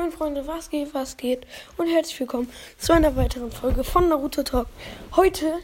Moin 0.00 0.12
Freunde, 0.12 0.46
was 0.46 0.70
geht, 0.70 0.94
was 0.94 1.18
geht? 1.18 1.46
Und 1.76 1.86
herzlich 1.86 2.18
willkommen 2.18 2.50
zu 2.78 2.94
einer 2.94 3.16
weiteren 3.16 3.52
Folge 3.52 3.84
von 3.84 4.08
Naruto 4.08 4.42
Talk. 4.42 4.66
Heute 5.14 5.58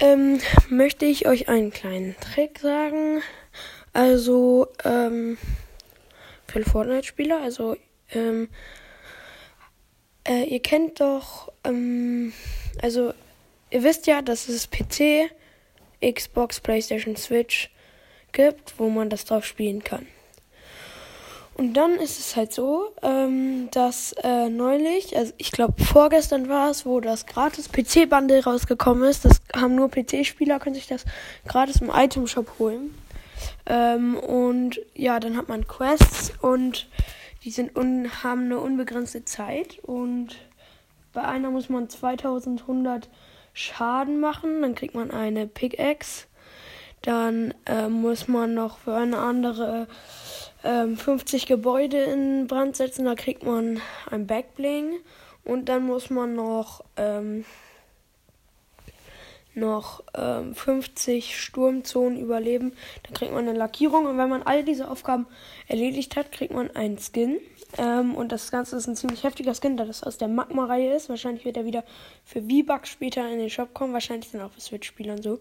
ähm, 0.00 0.40
möchte 0.68 1.04
ich 1.04 1.28
euch 1.28 1.48
einen 1.48 1.70
kleinen 1.70 2.16
Trick 2.18 2.58
sagen. 2.58 3.22
Also, 3.92 4.66
ähm, 4.82 5.38
für 6.48 6.64
Fortnite-Spieler. 6.64 7.40
Also, 7.40 7.76
ähm, 8.10 8.48
äh, 10.26 10.42
ihr 10.42 10.60
kennt 10.60 10.98
doch, 11.00 11.52
ähm, 11.62 12.32
also, 12.82 13.14
ihr 13.70 13.84
wisst 13.84 14.08
ja, 14.08 14.22
dass 14.22 14.48
es 14.48 14.66
PC, 14.66 15.30
Xbox, 16.02 16.58
PlayStation, 16.58 17.14
Switch 17.14 17.70
gibt, 18.32 18.76
wo 18.80 18.88
man 18.88 19.08
das 19.08 19.24
drauf 19.24 19.44
spielen 19.44 19.84
kann. 19.84 20.08
Und 21.54 21.74
dann 21.74 21.96
ist 21.96 22.18
es 22.18 22.34
halt 22.34 22.52
so, 22.52 22.92
ähm, 23.02 23.68
dass 23.72 24.12
äh, 24.22 24.48
neulich, 24.48 25.16
also 25.16 25.32
ich 25.36 25.52
glaube 25.52 25.82
vorgestern 25.84 26.48
war 26.48 26.70
es, 26.70 26.86
wo 26.86 27.00
das 27.00 27.26
gratis 27.26 27.68
PC-Bundle 27.70 28.42
rausgekommen 28.42 29.08
ist. 29.08 29.24
Das 29.24 29.40
haben 29.54 29.74
nur 29.74 29.90
PC-Spieler, 29.90 30.58
können 30.58 30.74
sich 30.74 30.86
das 30.86 31.04
gratis 31.46 31.80
im 31.80 31.90
Item-Shop 31.90 32.58
holen. 32.58 32.94
Ähm, 33.66 34.16
und 34.16 34.80
ja, 34.94 35.20
dann 35.20 35.36
hat 35.36 35.48
man 35.48 35.66
Quests 35.66 36.32
und 36.40 36.88
die 37.44 37.50
sind 37.50 37.76
un 37.76 38.08
haben 38.22 38.44
eine 38.44 38.58
unbegrenzte 38.58 39.24
Zeit. 39.24 39.78
Und 39.82 40.36
bei 41.12 41.22
einer 41.22 41.50
muss 41.50 41.68
man 41.68 41.88
2100 41.88 43.08
Schaden 43.52 44.20
machen, 44.20 44.62
dann 44.62 44.74
kriegt 44.74 44.94
man 44.94 45.10
eine 45.10 45.46
Pickaxe. 45.46 46.26
Dann 47.02 47.52
äh, 47.66 47.88
muss 47.88 48.28
man 48.28 48.54
noch 48.54 48.78
für 48.78 48.94
eine 48.94 49.18
andere 49.18 49.88
ähm, 50.64 50.96
50 50.96 51.46
Gebäude 51.46 51.98
in 51.98 52.46
Brand 52.46 52.76
setzen. 52.76 53.04
Da 53.04 53.14
kriegt 53.14 53.44
man 53.44 53.80
ein 54.10 54.26
Backbling. 54.26 55.00
Und 55.44 55.68
dann 55.68 55.84
muss 55.84 56.10
man 56.10 56.34
noch, 56.34 56.84
ähm, 56.96 57.44
noch 59.54 60.02
ähm, 60.14 60.54
50 60.54 61.38
Sturmzonen 61.38 62.18
überleben. 62.18 62.72
Dann 63.04 63.14
kriegt 63.14 63.32
man 63.32 63.48
eine 63.48 63.58
Lackierung. 63.58 64.06
Und 64.06 64.18
wenn 64.18 64.28
man 64.28 64.42
all 64.42 64.64
diese 64.64 64.90
Aufgaben 64.90 65.26
erledigt 65.68 66.16
hat, 66.16 66.32
kriegt 66.32 66.54
man 66.54 66.70
einen 66.70 66.98
Skin. 66.98 67.38
Ähm, 67.78 68.14
und 68.14 68.32
das 68.32 68.50
Ganze 68.50 68.76
ist 68.76 68.86
ein 68.86 68.96
ziemlich 68.96 69.24
heftiger 69.24 69.54
Skin, 69.54 69.76
da 69.76 69.84
das 69.84 70.02
aus 70.02 70.18
der 70.18 70.28
Magma-Reihe 70.28 70.94
ist. 70.94 71.08
Wahrscheinlich 71.08 71.44
wird 71.44 71.56
er 71.56 71.64
wieder 71.64 71.84
für 72.24 72.42
V-Bucks 72.42 72.90
später 72.90 73.30
in 73.30 73.38
den 73.38 73.50
Shop 73.50 73.72
kommen. 73.72 73.92
Wahrscheinlich 73.92 74.30
dann 74.30 74.42
auch 74.42 74.52
für 74.52 74.60
Switch-Spielern 74.60 75.22
so. 75.22 75.38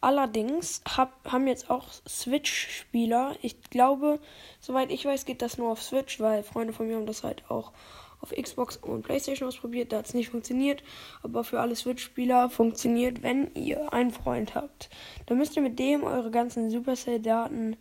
Allerdings 0.00 0.82
hab, 0.96 1.12
haben 1.30 1.46
jetzt 1.46 1.70
auch 1.70 1.86
Switch-Spieler, 2.08 3.36
ich 3.42 3.60
glaube, 3.70 4.20
soweit 4.60 4.90
ich 4.90 5.04
weiß, 5.04 5.24
geht 5.24 5.42
das 5.42 5.58
nur 5.58 5.70
auf 5.70 5.82
Switch, 5.82 6.20
weil 6.20 6.42
Freunde 6.42 6.72
von 6.72 6.86
mir 6.86 6.96
haben 6.96 7.06
das 7.06 7.24
halt 7.24 7.48
auch 7.50 7.72
auf 8.20 8.30
Xbox 8.30 8.76
und 8.76 9.02
PlayStation 9.02 9.48
ausprobiert. 9.48 9.92
Da 9.92 9.98
hat 9.98 10.06
es 10.06 10.14
nicht 10.14 10.30
funktioniert. 10.30 10.82
Aber 11.22 11.44
für 11.44 11.60
alle 11.60 11.76
Switch-Spieler 11.76 12.50
funktioniert, 12.50 13.22
wenn 13.22 13.54
ihr 13.54 13.92
einen 13.92 14.10
Freund 14.10 14.54
habt. 14.54 14.90
Dann 15.26 15.38
müsst 15.38 15.56
ihr 15.56 15.62
mit 15.62 15.78
dem 15.78 16.04
eure 16.04 16.30
ganzen 16.30 16.70
Supercell-Daten 16.70 17.76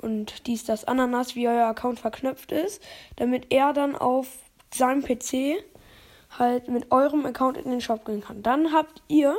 und 0.00 0.46
dies, 0.46 0.64
das, 0.64 0.84
Ananas, 0.84 1.34
wie 1.34 1.48
euer 1.48 1.66
Account 1.66 1.98
verknüpft 1.98 2.52
ist, 2.52 2.82
damit 3.16 3.46
er 3.50 3.72
dann 3.72 3.96
auf 3.96 4.28
seinem 4.72 5.02
PC 5.02 5.62
halt 6.38 6.68
mit 6.68 6.92
eurem 6.92 7.26
Account 7.26 7.56
in 7.56 7.70
den 7.70 7.80
Shop 7.80 8.04
gehen 8.04 8.20
kann. 8.20 8.42
Dann 8.42 8.72
habt 8.72 9.02
ihr 9.08 9.36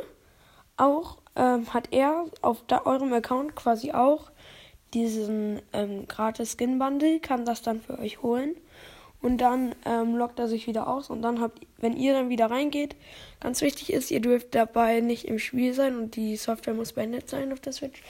auch, 0.75 1.17
ähm, 1.35 1.73
hat 1.73 1.89
er 1.91 2.25
auf 2.41 2.63
eurem 2.85 3.13
Account 3.13 3.55
quasi 3.55 3.91
auch 3.91 4.31
diesen 4.93 5.61
ähm, 5.71 6.07
gratis 6.07 6.53
Skin 6.57 6.79
Bundle, 6.79 7.19
kann 7.19 7.45
das 7.45 7.61
dann 7.61 7.81
für 7.81 7.99
euch 7.99 8.21
holen. 8.21 8.55
Und 9.21 9.39
dann 9.39 9.75
ähm, 9.85 10.15
loggt 10.15 10.39
er 10.39 10.47
sich 10.47 10.65
wieder 10.65 10.87
aus 10.87 11.09
und 11.09 11.21
dann 11.21 11.41
habt, 11.41 11.59
wenn 11.77 11.97
ihr 11.97 12.13
dann 12.13 12.29
wieder 12.29 12.49
reingeht, 12.49 12.95
ganz 13.41 13.61
wichtig 13.61 13.91
ist, 13.91 14.11
ihr 14.11 14.21
dürft 14.21 14.55
dabei 14.55 15.01
nicht 15.01 15.25
im 15.25 15.39
Spiel 15.39 15.73
sein 15.73 15.97
und 15.97 16.15
die 16.15 16.37
Software 16.37 16.73
muss 16.73 16.93
beendet 16.93 17.29
sein 17.29 17.51
auf 17.51 17.59
der 17.59 17.73
Switch. 17.73 18.01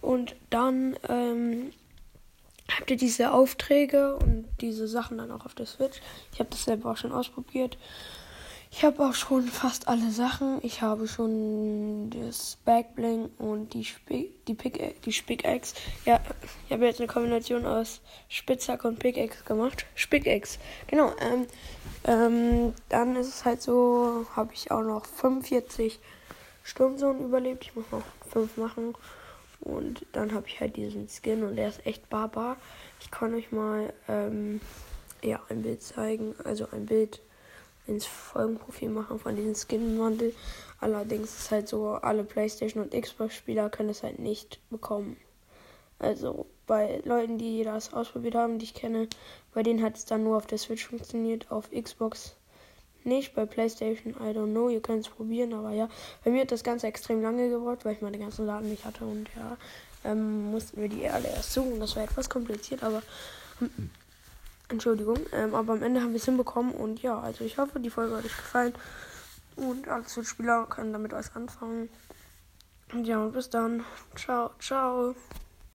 Und 0.00 0.34
dann 0.50 0.96
ähm, 1.08 1.70
habt 2.76 2.90
ihr 2.90 2.96
diese 2.96 3.32
Aufträge 3.32 4.16
und 4.16 4.46
diese 4.60 4.88
Sachen 4.88 5.18
dann 5.18 5.30
auch 5.30 5.46
auf 5.46 5.54
der 5.54 5.66
Switch. 5.66 6.00
Ich 6.32 6.40
habe 6.40 6.50
das 6.50 6.64
selber 6.64 6.90
auch 6.90 6.96
schon 6.96 7.12
ausprobiert. 7.12 7.78
Ich 8.70 8.84
habe 8.84 9.06
auch 9.06 9.14
schon 9.14 9.44
fast 9.48 9.88
alle 9.88 10.10
Sachen. 10.10 10.58
Ich 10.62 10.82
habe 10.82 11.08
schon 11.08 12.10
das 12.28 12.58
Backbling 12.64 13.30
und 13.38 13.72
die 13.72 13.84
Spick, 13.84 14.44
die 14.46 14.54
Pick, 14.54 15.02
die 15.02 15.12
Spickaxe. 15.12 15.74
Ja, 16.04 16.20
ich 16.66 16.72
habe 16.72 16.84
jetzt 16.84 17.00
eine 17.00 17.08
Kombination 17.08 17.64
aus 17.64 18.00
Spitzhack 18.28 18.84
und 18.84 18.98
Pickaxe 18.98 19.44
gemacht. 19.44 19.86
Spickaxe, 19.94 20.58
genau. 20.86 21.12
Ähm, 21.20 21.46
ähm, 22.04 22.74
dann 22.90 23.16
ist 23.16 23.28
es 23.28 23.44
halt 23.44 23.62
so, 23.62 24.26
habe 24.36 24.52
ich 24.52 24.70
auch 24.70 24.82
noch 24.82 25.06
45 25.06 25.98
Sturmzonen 26.62 27.24
überlebt. 27.24 27.64
Ich 27.64 27.74
muss 27.74 27.86
noch 27.90 28.04
5 28.30 28.56
machen. 28.58 28.94
Und 29.60 30.04
dann 30.12 30.32
habe 30.34 30.46
ich 30.46 30.60
halt 30.60 30.76
diesen 30.76 31.08
Skin 31.08 31.42
und 31.42 31.56
der 31.56 31.68
ist 31.68 31.84
echt 31.86 32.08
barbar. 32.10 32.56
Ich 33.00 33.10
kann 33.10 33.34
euch 33.34 33.50
mal 33.50 33.92
ähm, 34.06 34.60
ja, 35.22 35.40
ein 35.48 35.62
Bild 35.62 35.82
zeigen, 35.82 36.34
also 36.44 36.68
ein 36.70 36.86
Bild 36.86 37.20
ins 37.88 38.06
Folgenprofil 38.06 38.90
machen 38.90 39.18
von 39.18 39.36
diesem 39.36 39.54
Skin-Wandel. 39.54 40.34
Allerdings 40.80 41.36
ist 41.36 41.50
halt 41.50 41.68
so, 41.68 41.90
alle 41.90 42.24
PlayStation 42.24 42.82
und 42.82 42.92
Xbox-Spieler 42.92 43.70
können 43.70 43.88
es 43.88 44.02
halt 44.02 44.18
nicht 44.18 44.60
bekommen. 44.70 45.16
Also 45.98 46.46
bei 46.66 47.02
Leuten, 47.04 47.38
die 47.38 47.64
das 47.64 47.92
ausprobiert 47.92 48.36
haben, 48.36 48.58
die 48.58 48.66
ich 48.66 48.74
kenne, 48.74 49.08
bei 49.52 49.62
denen 49.62 49.82
hat 49.82 49.96
es 49.96 50.04
dann 50.04 50.22
nur 50.22 50.36
auf 50.36 50.46
der 50.46 50.58
Switch 50.58 50.86
funktioniert, 50.86 51.50
auf 51.50 51.70
Xbox 51.70 52.36
nicht, 53.04 53.34
bei 53.34 53.46
PlayStation, 53.46 54.12
I 54.14 54.36
don't 54.36 54.52
know, 54.52 54.68
ihr 54.68 54.80
könnt 54.80 55.06
es 55.06 55.12
probieren, 55.12 55.54
aber 55.54 55.72
ja, 55.72 55.88
bei 56.24 56.30
mir 56.30 56.42
hat 56.42 56.52
das 56.52 56.62
Ganze 56.62 56.86
extrem 56.86 57.22
lange 57.22 57.48
gedauert, 57.48 57.84
weil 57.84 57.94
ich 57.94 58.02
meine 58.02 58.18
ganzen 58.18 58.46
Daten 58.46 58.68
nicht 58.68 58.84
hatte 58.84 59.04
und 59.04 59.28
ja, 59.36 59.56
ähm, 60.04 60.50
mussten 60.50 60.80
wir 60.80 60.88
die 60.88 61.08
alle 61.08 61.28
erst 61.28 61.52
suchen, 61.52 61.80
das 61.80 61.96
war 61.96 62.04
etwas 62.04 62.28
kompliziert, 62.28 62.82
aber 62.82 63.02
Entschuldigung, 64.68 65.18
ähm, 65.32 65.54
aber 65.54 65.72
am 65.72 65.82
Ende 65.82 66.02
haben 66.02 66.10
wir 66.10 66.16
es 66.16 66.26
hinbekommen 66.26 66.72
und 66.72 67.00
ja, 67.02 67.18
also 67.18 67.44
ich 67.44 67.56
hoffe, 67.56 67.80
die 67.80 67.90
Folge 67.90 68.16
hat 68.16 68.24
euch 68.24 68.36
gefallen 68.36 68.74
und 69.56 69.88
alle 69.88 70.04
Spieler 70.24 70.66
können 70.66 70.92
damit 70.92 71.12
was 71.12 71.34
anfangen. 71.34 71.88
Und 72.92 73.06
ja, 73.06 73.26
bis 73.26 73.50
dann. 73.50 73.84
Ciao, 74.14 74.50
ciao. 74.58 75.14